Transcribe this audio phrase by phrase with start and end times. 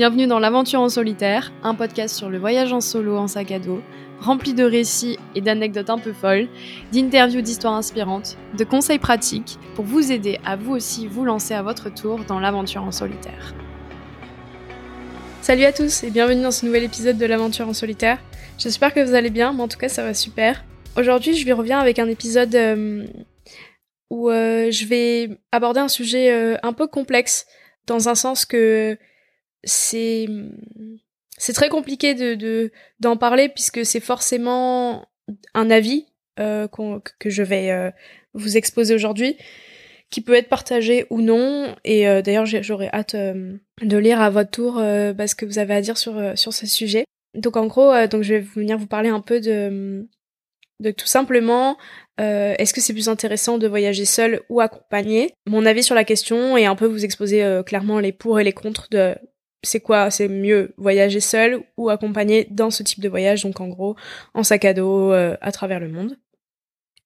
[0.00, 3.58] Bienvenue dans l'Aventure en solitaire, un podcast sur le voyage en solo en sac à
[3.58, 3.82] dos,
[4.18, 6.48] rempli de récits et d'anecdotes un peu folles,
[6.90, 11.60] d'interviews d'histoires inspirantes, de conseils pratiques pour vous aider à vous aussi vous lancer à
[11.60, 13.54] votre tour dans l'aventure en solitaire.
[15.42, 18.16] Salut à tous et bienvenue dans ce nouvel épisode de l'aventure en solitaire.
[18.56, 20.64] J'espère que vous allez bien, mais en tout cas ça va super.
[20.96, 23.04] Aujourd'hui je vais reviens avec un épisode euh,
[24.08, 27.44] où euh, je vais aborder un sujet euh, un peu complexe,
[27.86, 28.96] dans un sens que
[29.64, 30.26] c'est
[31.38, 35.06] c'est très compliqué de d'en parler puisque c'est forcément
[35.54, 36.06] un avis
[36.38, 36.68] euh,
[37.18, 37.90] que je vais euh,
[38.34, 39.36] vous exposer aujourd'hui
[40.10, 41.74] qui peut être partagé ou non.
[41.84, 45.74] Et euh, d'ailleurs j'aurais hâte de lire à votre tour bah, ce que vous avez
[45.74, 47.04] à dire sur sur ce sujet.
[47.34, 50.08] Donc en gros donc je vais venir vous parler un peu de
[50.80, 51.76] de tout simplement
[52.18, 55.32] est-ce que c'est plus intéressant de voyager seul ou accompagné?
[55.46, 58.52] Mon avis sur la question et un peu vous exposer clairement les pour et les
[58.52, 59.14] contre de
[59.62, 63.68] c'est quoi C'est mieux voyager seul ou accompagné dans ce type de voyage, donc en
[63.68, 63.96] gros
[64.34, 66.16] en sac à dos euh, à travers le monde.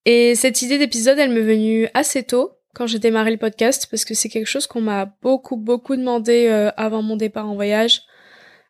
[0.05, 4.05] Et cette idée d'épisode, elle m'est venue assez tôt quand j'ai démarré le podcast parce
[4.05, 8.03] que c'est quelque chose qu'on m'a beaucoup beaucoup demandé euh, avant mon départ en voyage.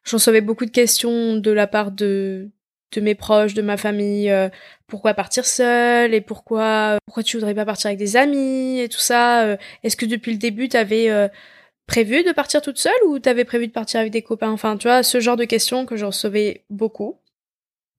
[0.05, 2.51] J'en recevais beaucoup de questions de la part de
[2.93, 4.49] de mes proches, de ma famille, euh,
[4.87, 9.01] pourquoi partir seul et pourquoi pourquoi tu voudrais pas partir avec des amis et tout
[9.01, 9.59] ça.
[9.83, 11.11] Est-ce que depuis le début t'avais
[11.87, 14.51] prévu de partir toute seule ou t'avais prévu de partir avec des copains?
[14.51, 17.21] Enfin, tu vois, ce genre de questions que j'en recevais beaucoup.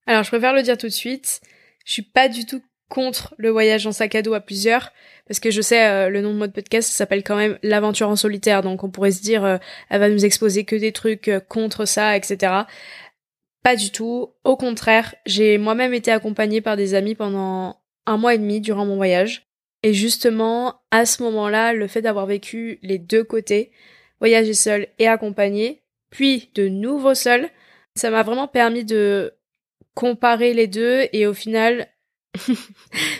[0.07, 1.41] Alors, je préfère le dire tout de suite.
[1.85, 4.91] Je suis pas du tout contre le voyage en sac à dos à plusieurs,
[5.27, 8.15] parce que je sais, euh, le nom de mode podcast s'appelle quand même l'aventure en
[8.15, 9.57] solitaire, donc on pourrait se dire, euh,
[9.89, 12.53] elle va nous exposer que des trucs euh, contre ça, etc.
[13.63, 14.33] Pas du tout.
[14.43, 18.85] Au contraire, j'ai moi-même été accompagnée par des amis pendant un mois et demi durant
[18.85, 19.44] mon voyage.
[19.85, 23.69] Et justement, à ce moment-là, le fait d'avoir vécu les deux côtés,
[24.19, 27.51] voyager seul et accompagné, puis de nouveau seul,
[27.95, 29.35] ça m'a vraiment permis de
[29.93, 31.87] comparer les deux et au final,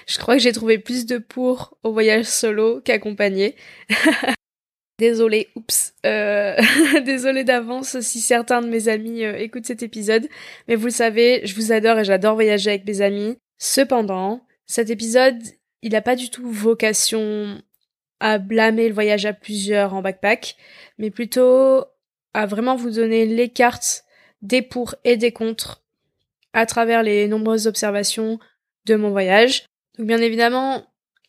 [0.07, 3.55] je crois que j'ai trouvé plus de pour au voyage solo qu'accompagné.
[4.97, 5.93] Désolée, oups.
[6.03, 6.55] Euh...
[7.05, 10.27] Désolée d'avance si certains de mes amis euh, écoutent cet épisode.
[10.67, 13.37] Mais vous le savez, je vous adore et j'adore voyager avec mes amis.
[13.59, 15.43] Cependant, cet épisode,
[15.81, 17.61] il n'a pas du tout vocation
[18.19, 20.55] à blâmer le voyage à plusieurs en backpack,
[20.97, 21.85] mais plutôt
[22.33, 24.03] à vraiment vous donner les cartes
[24.41, 25.83] des pour et des contre
[26.53, 28.39] à travers les nombreuses observations
[28.85, 29.65] de mon voyage.
[29.97, 30.85] Donc bien évidemment,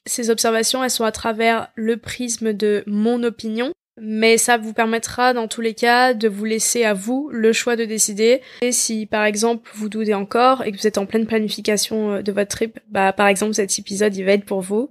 [0.07, 5.33] ces observations, elles sont à travers le prisme de mon opinion, mais ça vous permettra
[5.33, 8.43] dans tous les cas de vous laisser à vous le choix de décider.
[8.63, 12.23] Et si par exemple vous doutez encore et que vous êtes en pleine planification euh,
[12.23, 14.91] de votre trip, bah par exemple cet épisode il va être pour vous.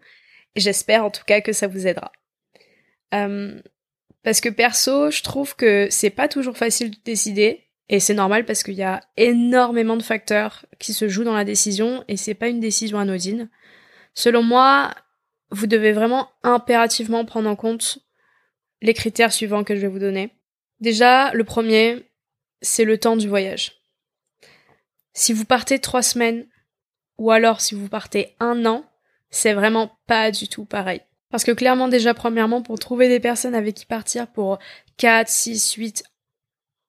[0.55, 2.11] J'espère en tout cas que ça vous aidera.
[3.13, 3.59] Euh,
[4.23, 7.61] parce que perso, je trouve que c'est pas toujours facile de décider.
[7.87, 11.45] Et c'est normal parce qu'il y a énormément de facteurs qui se jouent dans la
[11.45, 13.49] décision et c'est pas une décision anodine.
[14.15, 14.91] Selon moi,
[15.51, 17.99] vous devez vraiment impérativement prendre en compte
[18.85, 20.31] les critères suivants que je vais vous donner.
[20.79, 22.09] Déjà, le premier,
[22.61, 23.81] c'est le temps du voyage.
[25.13, 26.45] Si vous partez trois semaines,
[27.17, 28.85] ou alors si vous partez un an,
[29.29, 31.01] c'est vraiment pas du tout pareil.
[31.31, 34.59] Parce que clairement déjà, premièrement, pour trouver des personnes avec qui partir pour
[34.97, 36.03] 4, 6, 8,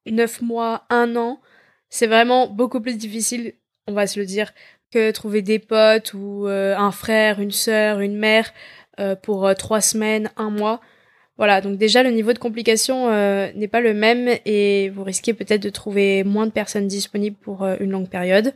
[0.07, 1.41] 9 mois, un an,
[1.89, 3.55] c'est vraiment beaucoup plus difficile,
[3.87, 4.53] on va se le dire,
[4.93, 8.53] que trouver des potes ou euh, un frère, une sœur, une mère
[9.01, 10.81] euh, pour euh, trois semaines, un mois.
[11.39, 15.35] Voilà, donc déjà le niveau de complication euh, n'est pas le même et vous risquez
[15.35, 18.55] peut-être de trouver moins de personnes disponibles pour euh, une longue période.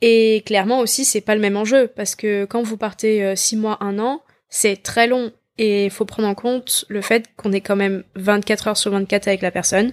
[0.00, 3.58] Et clairement aussi, c'est pas le même enjeu parce que quand vous partez 6 euh,
[3.58, 7.52] mois, 1 an, c'est très long et il faut prendre en compte le fait qu'on
[7.52, 9.92] est quand même 24 heures sur 24 avec la personne.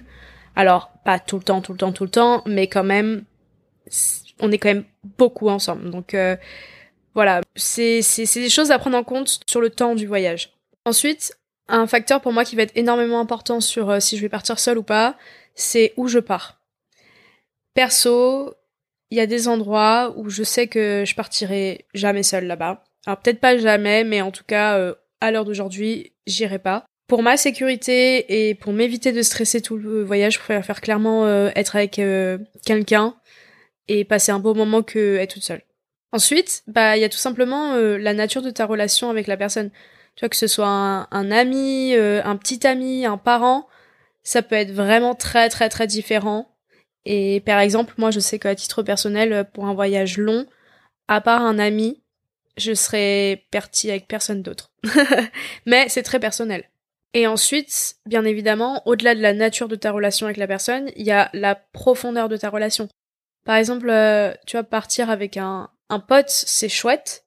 [0.54, 3.24] Alors, pas tout le temps, tout le temps, tout le temps, mais quand même,
[4.40, 4.84] on est quand même
[5.18, 5.90] beaucoup ensemble.
[5.90, 6.14] Donc
[7.14, 8.00] voilà, c'est
[8.34, 10.52] des choses à prendre en compte sur le temps du voyage.
[10.84, 11.36] Ensuite,
[11.68, 14.58] un facteur pour moi qui va être énormément important sur euh, si je vais partir
[14.58, 15.16] seule ou pas,
[15.54, 16.60] c'est où je pars.
[17.74, 18.54] Perso,
[19.10, 22.84] il y a des endroits où je sais que je partirai jamais seule là-bas.
[23.06, 26.84] Alors peut-être pas jamais, mais en tout cas, euh, à l'heure d'aujourd'hui, j'irai pas.
[27.08, 31.26] Pour ma sécurité et pour m'éviter de stresser tout le voyage, je préfère faire clairement
[31.26, 32.00] euh, être avec
[32.64, 33.14] quelqu'un
[33.88, 35.62] et passer un beau moment que être toute seule.
[36.12, 39.70] Ensuite, bah il y a tout simplement la nature de ta relation avec la personne.
[40.16, 43.66] Tu vois, que ce soit un, ami, euh, un petit ami, un parent,
[44.22, 46.48] ça peut être vraiment très très très différent.
[47.04, 50.46] Et par exemple, moi je sais qu'à titre personnel, pour un voyage long,
[51.08, 52.02] à part un ami,
[52.56, 54.70] je serais partie avec personne d'autre.
[55.66, 56.64] Mais c'est très personnel.
[57.14, 61.04] Et ensuite, bien évidemment, au-delà de la nature de ta relation avec la personne, il
[61.04, 62.88] y a la profondeur de ta relation.
[63.44, 67.26] Par exemple, euh, tu vas partir avec un, un pote, c'est chouette,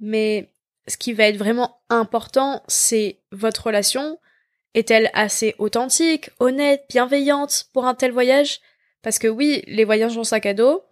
[0.00, 0.51] mais
[0.88, 4.18] ce qui va être vraiment important, c'est votre relation.
[4.74, 8.60] Est-elle assez authentique, honnête, bienveillante pour un tel voyage?
[9.02, 10.82] Parce que oui, les voyages en sac à dos,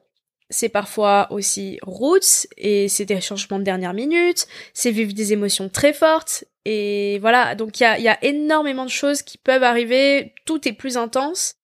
[0.51, 5.69] c'est parfois aussi routes et c'est des changements de dernière minute, c'est vivre des émotions
[5.69, 10.69] très fortes et voilà, donc il y a, énormément de choses qui peuvent arriver, tout
[10.69, 11.55] est plus intense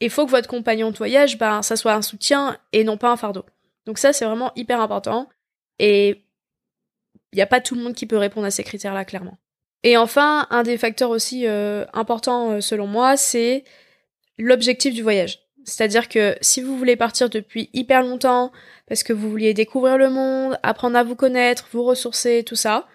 [0.00, 2.96] et il faut que votre compagnon de voyage, ben, ça soit un soutien et non
[2.96, 3.44] pas un fardeau.
[3.86, 5.28] Donc ça, c'est vraiment hyper important
[5.78, 6.24] et
[7.32, 9.38] il n'y a pas tout le monde qui peut répondre à ces critères-là, clairement.
[9.82, 13.64] Et enfin, un des facteurs aussi euh, importants euh, selon moi, c'est
[14.38, 15.40] l'objectif du voyage.
[15.64, 18.52] C'est-à-dire que si vous voulez partir depuis hyper longtemps,
[18.86, 22.88] parce que vous vouliez découvrir le monde, apprendre à vous connaître, vous ressourcer, tout ça,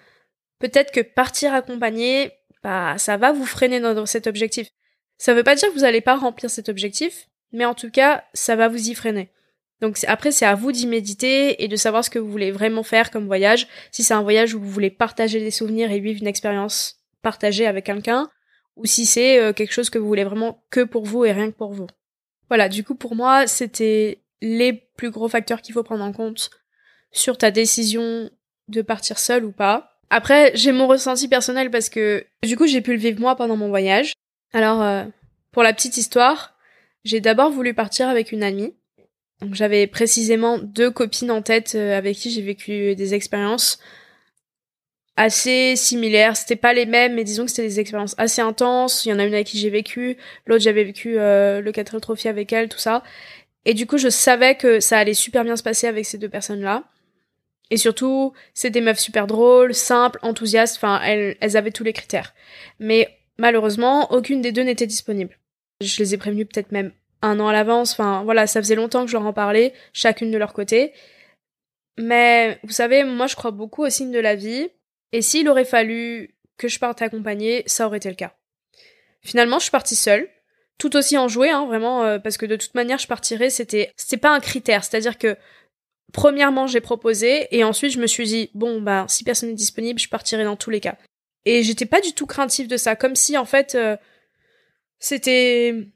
[0.59, 2.31] peut-être que partir accompagné,
[2.63, 4.69] bah, ça va vous freiner dans cet objectif.
[5.17, 8.23] Ça veut pas dire que vous allez pas remplir cet objectif, mais en tout cas,
[8.33, 9.31] ça va vous y freiner.
[9.81, 12.83] Donc après, c'est à vous d'y méditer et de savoir ce que vous voulez vraiment
[12.83, 13.67] faire comme voyage.
[13.91, 17.67] Si c'est un voyage où vous voulez partager des souvenirs et vivre une expérience partagée
[17.67, 18.29] avec quelqu'un,
[18.75, 21.51] ou si c'est euh, quelque chose que vous voulez vraiment que pour vous et rien
[21.51, 21.87] que pour vous.
[22.49, 26.49] Voilà, du coup pour moi, c'était les plus gros facteurs qu'il faut prendre en compte
[27.11, 28.29] sur ta décision
[28.67, 29.99] de partir seul ou pas.
[30.09, 33.57] Après, j'ai mon ressenti personnel parce que du coup, j'ai pu le vivre moi pendant
[33.57, 34.13] mon voyage.
[34.53, 35.03] Alors, euh,
[35.51, 36.55] pour la petite histoire,
[37.03, 38.73] j'ai d'abord voulu partir avec une amie.
[39.51, 43.79] J'avais précisément deux copines en tête euh, avec qui j'ai vécu des expériences
[45.15, 46.35] assez similaires.
[46.35, 49.05] C'était pas les mêmes, mais disons que c'était des expériences assez intenses.
[49.05, 51.99] Il y en a une avec qui j'ai vécu, l'autre j'avais vécu euh, le 4
[51.99, 53.03] Trophy avec elle, tout ça.
[53.65, 56.29] Et du coup, je savais que ça allait super bien se passer avec ces deux
[56.29, 56.83] personnes-là.
[57.69, 61.93] Et surtout, c'est des meufs super drôles, simples, enthousiastes, enfin, elles, elles avaient tous les
[61.93, 62.33] critères.
[62.79, 65.37] Mais malheureusement, aucune des deux n'était disponible.
[65.81, 69.01] Je les ai prévenues peut-être même un an à l'avance, enfin voilà, ça faisait longtemps
[69.01, 70.93] que je leur en parlais, chacune de leur côté.
[71.97, 74.69] Mais vous savez, moi je crois beaucoup au signe de la vie,
[75.11, 78.33] et s'il aurait fallu que je parte accompagnée, ça aurait été le cas.
[79.21, 80.29] Finalement, je suis partie seule,
[80.77, 84.17] tout aussi enjouée, hein, vraiment, euh, parce que de toute manière, je partirais, c'était, c'était
[84.17, 85.35] pas un critère, c'est-à-dire que
[86.13, 89.99] premièrement, j'ai proposé, et ensuite, je me suis dit, bon, bah, si personne n'est disponible,
[89.99, 90.97] je partirai dans tous les cas.
[91.45, 93.97] Et j'étais pas du tout craintive de ça, comme si, en fait, euh,
[94.99, 95.87] c'était,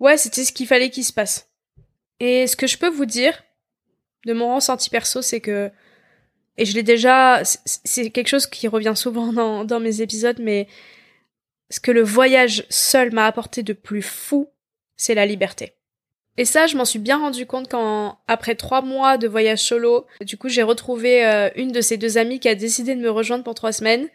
[0.00, 1.48] ouais, c'était ce qu'il fallait qu'il se passe.
[2.20, 3.42] Et ce que je peux vous dire,
[4.24, 5.70] de mon ressenti perso, c'est que
[6.58, 9.32] et je l'ai déjà, c'est quelque chose qui revient souvent
[9.64, 10.68] dans, mes épisodes, mais
[11.70, 14.48] ce que le voyage seul m'a apporté de plus fou,
[14.96, 15.74] c'est la liberté.
[16.38, 20.06] Et ça, je m'en suis bien rendu compte quand, après trois mois de voyage solo,
[20.20, 23.10] du coup, j'ai retrouvé euh, une de ces deux amies qui a décidé de me
[23.10, 24.08] rejoindre pour trois semaines.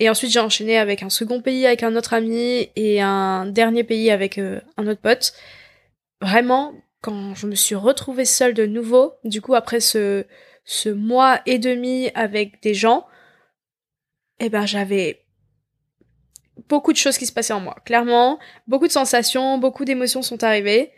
[0.00, 3.84] Et ensuite, j'ai enchaîné avec un second pays avec un autre ami et un dernier
[3.84, 5.32] pays avec euh, un autre pote.
[6.20, 10.24] Vraiment, quand je me suis retrouvée seule de nouveau, du coup, après ce,
[10.64, 13.06] ce mois et demi avec des gens,
[14.38, 15.24] eh ben j'avais
[16.68, 17.76] beaucoup de choses qui se passaient en moi.
[17.84, 20.92] Clairement, beaucoup de sensations, beaucoup d'émotions sont arrivées.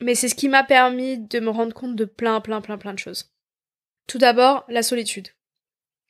[0.00, 2.92] Mais c'est ce qui m'a permis de me rendre compte de plein, plein, plein, plein
[2.92, 3.30] de choses.
[4.06, 5.28] Tout d'abord, la solitude.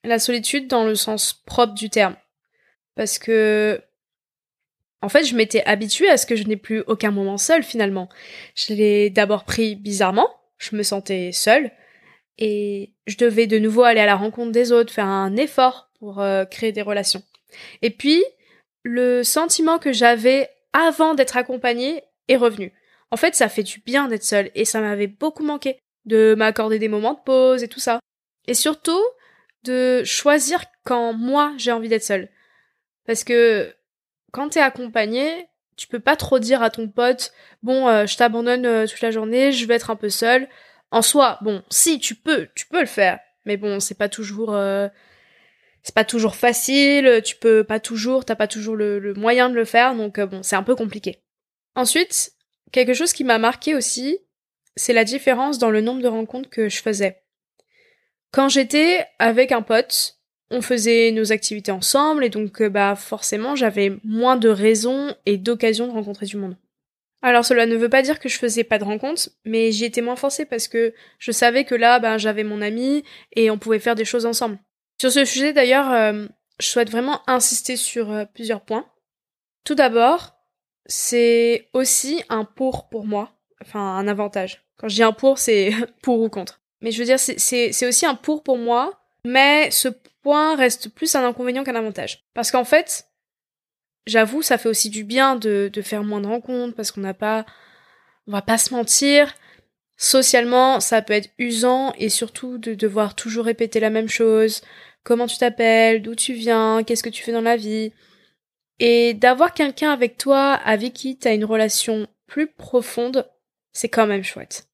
[0.06, 2.14] La solitude dans le sens propre du terme.
[2.94, 3.82] Parce que,
[5.02, 8.08] en fait, je m'étais habituée à ce que je n'ai plus aucun moment seul finalement.
[8.54, 10.30] Je l'ai d'abord pris bizarrement.
[10.58, 11.72] Je me sentais seule
[12.38, 16.20] et je devais de nouveau aller à la rencontre des autres, faire un effort pour
[16.20, 17.22] euh, créer des relations.
[17.82, 18.24] Et puis,
[18.84, 22.72] le sentiment que j'avais avant d'être accompagnée est revenu.
[23.10, 26.78] En fait, ça fait du bien d'être seule et ça m'avait beaucoup manqué de m'accorder
[26.78, 27.98] des moments de pause et tout ça.
[28.46, 29.02] Et surtout,
[29.66, 32.28] de choisir quand moi j'ai envie d'être seule.
[33.06, 33.74] Parce que
[34.32, 37.32] quand t'es accompagné, tu peux pas trop dire à ton pote,
[37.62, 40.48] bon, euh, je t'abandonne euh, toute la journée, je vais être un peu seule
[40.90, 44.54] en soi, bon, si tu peux, tu peux le faire, mais bon, c'est pas toujours,
[44.54, 44.88] euh,
[45.82, 47.20] c'est pas toujours facile.
[47.24, 50.56] Tu peux pas toujours, t'as pas toujours le, moyen de le faire, donc bon, c'est
[50.56, 51.22] un peu compliqué.
[51.74, 52.32] Ensuite,
[52.72, 54.18] quelque chose qui m'a marqué aussi,
[54.76, 57.22] c'est la différence dans le nombre de rencontres que je faisais.
[58.36, 60.18] Quand j'étais avec un pote,
[60.50, 65.38] on faisait nos activités ensemble et donc euh, bah forcément j'avais moins de raisons et
[65.38, 66.58] d'occasions de rencontrer du monde.
[67.22, 70.02] Alors cela ne veut pas dire que je faisais pas de rencontres, mais j'y étais
[70.02, 73.78] moins forcée parce que je savais que là, ben, j'avais mon ami et on pouvait
[73.78, 74.58] faire des choses ensemble.
[75.00, 76.26] Sur ce sujet d'ailleurs, euh,
[76.60, 78.84] je souhaite vraiment insister sur euh, plusieurs points.
[79.64, 80.36] Tout d'abord,
[80.84, 84.62] c'est aussi un pour pour moi, enfin un avantage.
[84.76, 86.60] Quand je dis un pour, c'est pour ou contre.
[86.80, 89.88] Mais je veux dire, c'est aussi un pour pour moi Mais ce
[90.22, 92.24] point reste plus un inconvénient qu'un avantage.
[92.34, 93.06] Parce qu'en fait,
[94.06, 97.44] j'avoue, ça fait aussi du bien de, faire moins de rencontres parce qu'on n'a pas,
[98.26, 99.34] on va pas se mentir,
[99.96, 104.62] socialement, ça peut être usant et surtout de devoir toujours répéter la même chose.
[105.02, 107.92] Comment tu t'appelles, d'où tu viens, qu'est-ce que tu fais dans la vie?
[108.78, 113.30] Et d'avoir quelqu'un avec toi avec qui tu as une relation plus profonde,
[113.72, 114.68] c'est quand même chouette.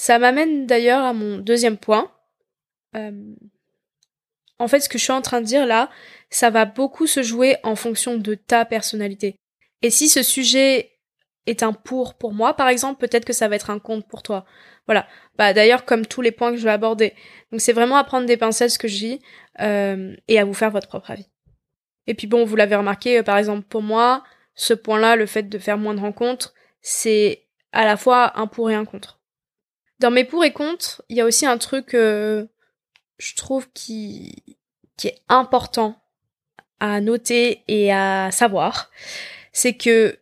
[0.00, 2.10] Ça m'amène d'ailleurs à mon deuxième point.
[2.96, 3.34] Euh,
[4.58, 5.90] en fait, ce que je suis en train de dire là,
[6.30, 9.36] ça va beaucoup se jouer en fonction de ta personnalité.
[9.82, 10.92] Et si ce sujet
[11.44, 14.22] est un pour pour moi, par exemple, peut-être que ça va être un contre pour
[14.22, 14.46] toi.
[14.86, 15.06] Voilà.
[15.36, 17.12] Bah d'ailleurs, comme tous les points que je vais aborder.
[17.52, 19.20] Donc c'est vraiment à prendre des pincettes ce que je dis
[19.60, 21.28] euh, et à vous faire votre propre avis.
[22.06, 25.42] Et puis bon, vous l'avez remarqué, euh, par exemple pour moi, ce point-là, le fait
[25.42, 29.19] de faire moins de rencontres, c'est à la fois un pour et un contre.
[30.00, 32.46] Dans mes pour et contre, il y a aussi un truc, euh,
[33.18, 34.56] je trouve, qui,
[34.96, 36.02] qui est important
[36.80, 38.90] à noter et à savoir.
[39.52, 40.18] C'est que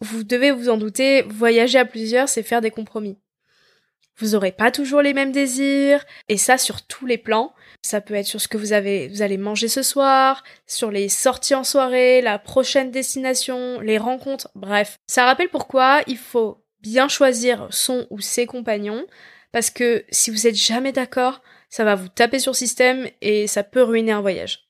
[0.00, 3.18] vous devez vous en douter, voyager à plusieurs, c'est faire des compromis.
[4.16, 7.52] Vous aurez pas toujours les mêmes désirs, et ça sur tous les plans.
[7.82, 11.08] Ça peut être sur ce que vous avez, vous allez manger ce soir, sur les
[11.08, 14.98] sorties en soirée, la prochaine destination, les rencontres, bref.
[15.08, 19.06] Ça rappelle pourquoi il faut bien choisir son ou ses compagnons,
[19.52, 23.62] parce que si vous êtes jamais d'accord, ça va vous taper sur système et ça
[23.62, 24.68] peut ruiner un voyage.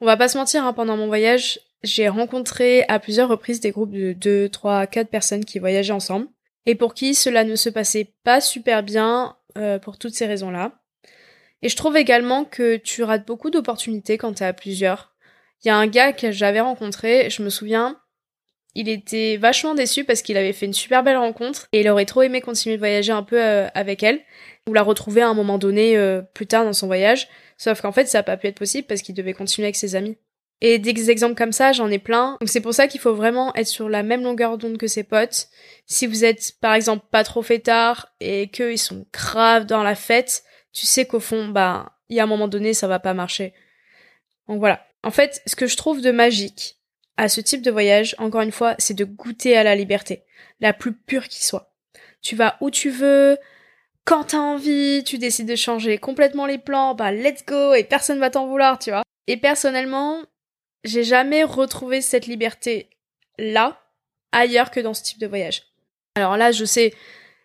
[0.00, 3.70] On va pas se mentir, hein, pendant mon voyage, j'ai rencontré à plusieurs reprises des
[3.70, 6.28] groupes de 2, 3, 4 personnes qui voyageaient ensemble,
[6.66, 10.72] et pour qui cela ne se passait pas super bien euh, pour toutes ces raisons-là.
[11.62, 15.14] Et je trouve également que tu rates beaucoup d'opportunités quand t'es à plusieurs.
[15.62, 18.00] Il y a un gars que j'avais rencontré, je me souviens,
[18.74, 22.04] il était vachement déçu parce qu'il avait fait une super belle rencontre et il aurait
[22.04, 24.20] trop aimé continuer de voyager un peu euh, avec elle
[24.68, 27.28] ou la retrouver à un moment donné euh, plus tard dans son voyage.
[27.58, 29.96] Sauf qu'en fait, ça n'a pas pu être possible parce qu'il devait continuer avec ses
[29.96, 30.16] amis.
[30.62, 32.36] Et des exemples comme ça, j'en ai plein.
[32.40, 35.04] Donc c'est pour ça qu'il faut vraiment être sur la même longueur d'onde que ses
[35.04, 35.48] potes.
[35.86, 40.44] Si vous êtes par exemple pas trop fêtard et qu'ils sont graves dans la fête,
[40.72, 43.54] tu sais qu'au fond, bah, il y a un moment donné, ça va pas marcher.
[44.48, 44.84] Donc voilà.
[45.02, 46.79] En fait, ce que je trouve de magique
[47.20, 50.24] à ce type de voyage, encore une fois, c'est de goûter à la liberté,
[50.58, 51.70] la plus pure qui soit.
[52.22, 53.36] Tu vas où tu veux,
[54.06, 58.20] quand t'as envie, tu décides de changer complètement les plans, bah let's go et personne
[58.20, 59.02] va t'en vouloir, tu vois.
[59.26, 60.22] Et personnellement,
[60.82, 62.88] j'ai jamais retrouvé cette liberté
[63.38, 63.82] là
[64.32, 65.64] ailleurs que dans ce type de voyage.
[66.14, 66.94] Alors là, je sais,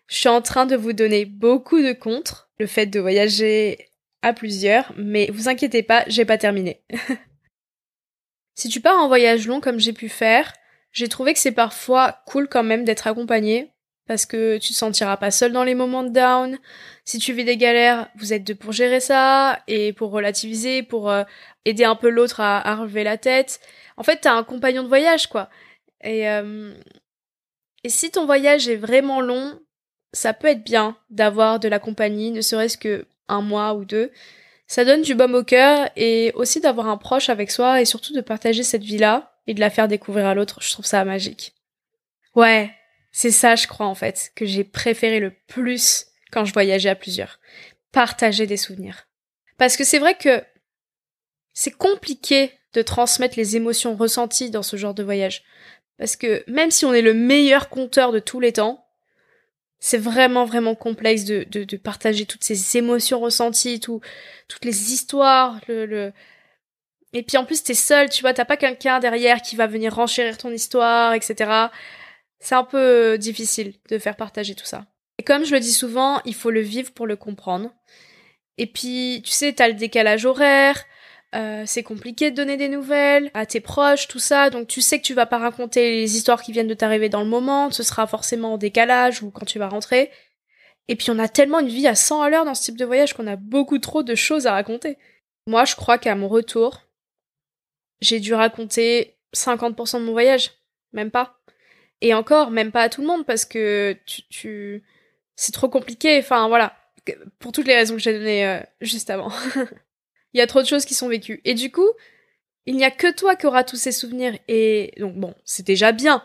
[0.06, 3.90] je suis en train de vous donner beaucoup de contre le fait de voyager
[4.22, 6.80] à plusieurs, mais vous inquiétez pas, j'ai pas terminé.
[8.56, 10.52] si tu pars en voyage long comme j'ai pu faire,
[10.90, 13.70] j'ai trouvé que c'est parfois cool quand même d'être accompagné
[14.08, 16.58] parce que tu te sentiras pas seul dans les moments de down.
[17.04, 21.10] Si tu vis des galères, vous êtes deux pour gérer ça et pour relativiser, pour
[21.10, 21.24] euh,
[21.64, 23.60] aider un peu l'autre à, relever la tête.
[23.96, 25.50] En fait, t'as un compagnon de voyage, quoi.
[26.02, 26.72] Et, euh,
[27.84, 29.58] et si ton voyage est vraiment long,
[30.12, 34.12] ça peut être bien d'avoir de la compagnie, ne serait-ce que un mois ou deux.
[34.66, 38.12] Ça donne du baume au cœur et aussi d'avoir un proche avec soi et surtout
[38.12, 40.60] de partager cette vie-là et de la faire découvrir à l'autre.
[40.60, 41.54] Je trouve ça magique.
[42.34, 42.70] Ouais,
[43.12, 46.96] c'est ça, je crois, en fait, que j'ai préféré le plus quand je voyageais à
[46.96, 47.38] plusieurs.
[47.92, 49.08] Partager des souvenirs.
[49.56, 50.42] Parce que c'est vrai que
[51.54, 55.44] c'est compliqué de transmettre les émotions ressenties dans ce genre de voyage.
[55.96, 58.85] Parce que même si on est le meilleur conteur de tous les temps,
[59.78, 64.00] c'est vraiment vraiment complexe de, de, partager toutes ces émotions ressenties, tout,
[64.48, 66.12] toutes les histoires, le, le...
[67.12, 69.94] Et puis en plus t'es seul, tu vois, t'as pas quelqu'un derrière qui va venir
[69.94, 71.68] renchérir ton histoire, etc
[72.38, 74.86] c'est un peu difficile de faire partager tout ça.
[75.18, 77.72] Et comme je le dis souvent, il faut le vivre pour le comprendre.
[78.58, 80.84] Et puis, tu sais, t'as le décalage horaire,
[81.36, 84.98] euh, c'est compliqué de donner des nouvelles à tes proches, tout ça, donc tu sais
[84.98, 87.82] que tu vas pas raconter les histoires qui viennent de t'arriver dans le moment, ce
[87.82, 90.10] sera forcément en décalage ou quand tu vas rentrer.
[90.88, 92.84] Et puis on a tellement une vie à 100 à l'heure dans ce type de
[92.84, 94.96] voyage qu'on a beaucoup trop de choses à raconter.
[95.46, 96.82] Moi, je crois qu'à mon retour,
[98.00, 100.52] j'ai dû raconter 50% de mon voyage,
[100.92, 101.38] même pas.
[102.00, 104.84] Et encore, même pas à tout le monde parce que tu,
[105.34, 106.18] c'est trop compliqué.
[106.18, 106.76] Enfin voilà,
[107.38, 109.30] pour toutes les raisons que j'ai données euh, juste avant.
[110.36, 111.40] il y a trop de choses qui sont vécues.
[111.46, 111.88] Et du coup,
[112.66, 114.38] il n'y a que toi qui auras tous ces souvenirs.
[114.48, 116.22] Et donc bon, c'est déjà bien.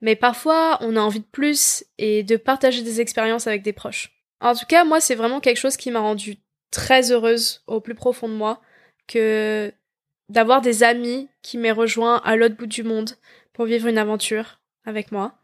[0.00, 4.10] Mais parfois, on a envie de plus et de partager des expériences avec des proches.
[4.40, 6.36] En tout cas, moi, c'est vraiment quelque chose qui m'a rendue
[6.72, 8.60] très heureuse au plus profond de moi
[9.06, 9.72] que
[10.28, 13.10] d'avoir des amis qui m'aient rejoint à l'autre bout du monde
[13.52, 15.38] pour vivre une aventure avec moi.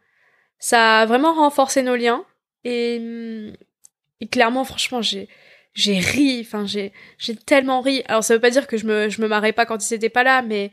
[0.59, 2.25] Ça a vraiment renforcé nos liens
[2.65, 3.53] et,
[4.19, 5.29] et clairement, franchement, j'ai
[5.73, 8.03] j'ai ri, enfin j'ai j'ai tellement ri.
[8.07, 10.09] Alors ça veut pas dire que je me je me marrais pas quand ils étaient
[10.09, 10.71] pas là, mais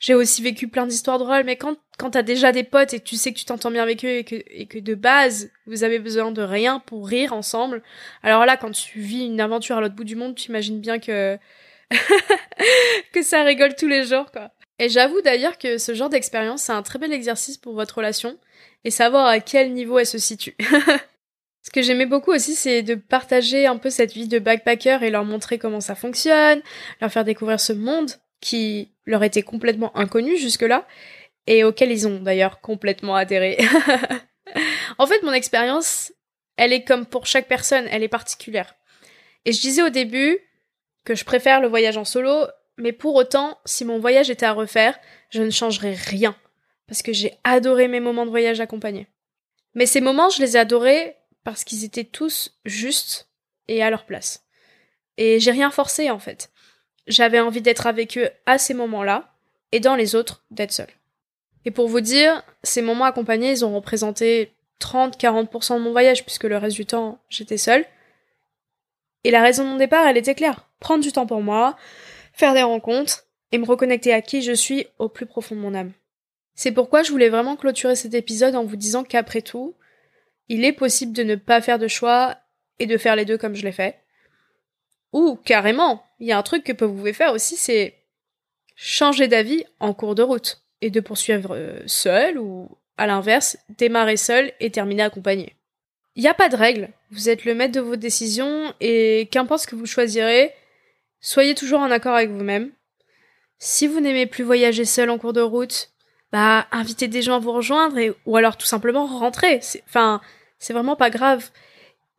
[0.00, 1.44] j'ai aussi vécu plein d'histoires drôles.
[1.44, 4.04] Mais quand quand t'as déjà des potes et tu sais que tu t'entends bien avec
[4.04, 7.82] eux et que et que de base vous avez besoin de rien pour rire ensemble,
[8.22, 10.98] alors là quand tu vis une aventure à l'autre bout du monde, tu imagines bien
[10.98, 11.38] que
[13.12, 14.50] que ça rigole tous les jours quoi.
[14.78, 18.38] Et j'avoue d'ailleurs que ce genre d'expérience c'est un très bel exercice pour votre relation
[18.84, 20.56] et savoir à quel niveau elle se situe.
[21.62, 25.10] Ce que j'aimais beaucoup aussi, c'est de partager un peu cette vie de backpacker et
[25.10, 26.62] leur montrer comment ça fonctionne,
[27.00, 30.86] leur faire découvrir ce monde qui leur était complètement inconnu jusque-là
[31.46, 33.58] et auquel ils ont d'ailleurs complètement adhéré.
[34.98, 36.12] en fait, mon expérience,
[36.56, 38.74] elle est comme pour chaque personne, elle est particulière.
[39.44, 40.38] Et je disais au début
[41.04, 42.46] que je préfère le voyage en solo,
[42.78, 44.98] mais pour autant, si mon voyage était à refaire,
[45.28, 46.34] je ne changerais rien
[46.90, 49.06] parce que j'ai adoré mes moments de voyage accompagnés.
[49.74, 53.28] Mais ces moments, je les ai adorés parce qu'ils étaient tous justes
[53.68, 54.44] et à leur place.
[55.16, 56.50] Et j'ai rien forcé en fait.
[57.06, 59.32] J'avais envie d'être avec eux à ces moments-là,
[59.72, 60.90] et dans les autres, d'être seule.
[61.64, 66.44] Et pour vous dire, ces moments accompagnés, ils ont représenté 30-40% de mon voyage, puisque
[66.44, 67.84] le reste du temps, j'étais seule.
[69.24, 70.68] Et la raison de mon départ, elle était claire.
[70.78, 71.76] Prendre du temps pour moi,
[72.32, 75.74] faire des rencontres, et me reconnecter à qui je suis au plus profond de mon
[75.74, 75.92] âme.
[76.54, 79.74] C'est pourquoi je voulais vraiment clôturer cet épisode en vous disant qu'après tout,
[80.50, 82.36] il est possible de ne pas faire de choix
[82.80, 84.00] et de faire les deux comme je l'ai fait.
[85.12, 87.94] Ou carrément, il y a un truc que vous pouvez faire aussi, c'est
[88.74, 94.16] changer d'avis en cours de route et de poursuivre euh, seul ou à l'inverse, démarrer
[94.16, 95.54] seul et terminer accompagné.
[96.16, 99.62] Il n'y a pas de règle, vous êtes le maître de vos décisions et qu'importe
[99.62, 100.52] ce que vous choisirez,
[101.20, 102.72] soyez toujours en accord avec vous-même.
[103.58, 105.90] Si vous n'aimez plus voyager seul en cours de route,
[106.32, 109.60] bah invitez des gens à vous rejoindre ou alors tout simplement rentrer.
[109.86, 110.20] Enfin,
[110.60, 111.50] c'est vraiment pas grave.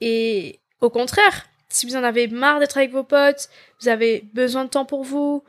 [0.01, 4.65] Et au contraire, si vous en avez marre d'être avec vos potes, vous avez besoin
[4.65, 5.43] de temps pour vous,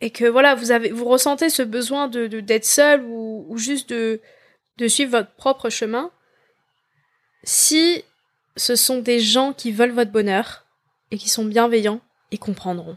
[0.00, 4.20] et que voilà, vous avez, vous ressentez ce besoin de, d'être seul ou, juste de,
[4.76, 6.10] de suivre votre propre chemin,
[7.42, 8.04] si
[8.56, 10.64] ce sont des gens qui veulent votre bonheur
[11.10, 12.00] et qui sont bienveillants,
[12.30, 12.96] ils comprendront.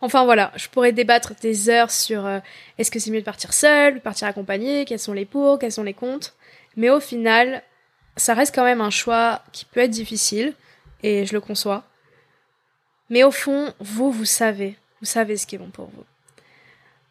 [0.00, 2.40] Enfin voilà, je pourrais débattre des heures sur euh,
[2.76, 5.84] est-ce que c'est mieux de partir seul, partir accompagné, quels sont les pour, quels sont
[5.84, 6.34] les contre.
[6.76, 7.62] Mais au final,
[8.16, 10.54] ça reste quand même un choix qui peut être difficile,
[11.02, 11.84] et je le conçois.
[13.10, 16.04] Mais au fond, vous, vous savez, vous savez ce qui est bon pour vous.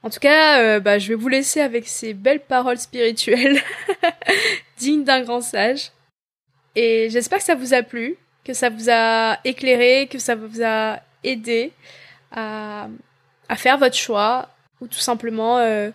[0.04, 3.62] En tout cas, euh, bah, je vais vous laisser avec ces belles paroles spirituelles,
[4.78, 5.92] dignes d'un grand sage.
[6.76, 10.64] Et j'espère que ça vous a plu, que ça vous a éclairé, que ça vous
[10.64, 11.72] a aidé
[12.32, 12.88] à,
[13.58, 15.92] faire votre choix, ou tout simplement, euh,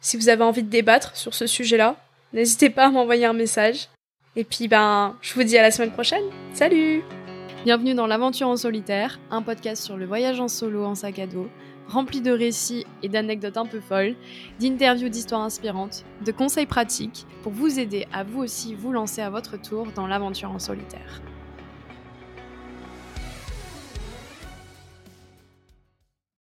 [0.00, 1.96] si vous avez envie de débattre sur ce sujet-là,
[2.32, 3.88] N'hésitez pas à m'envoyer un message.
[4.36, 6.22] Et puis, ben, je vous dis à la semaine prochaine.
[6.52, 7.02] Salut
[7.64, 11.26] Bienvenue dans l'Aventure en solitaire, un podcast sur le voyage en solo en sac à
[11.26, 11.48] dos,
[11.88, 14.14] rempli de récits et d'anecdotes un peu folles,
[14.60, 19.28] d'interviews d'histoires inspirantes, de conseils pratiques pour vous aider à vous aussi vous lancer à
[19.28, 21.20] votre tour dans l'aventure en solitaire.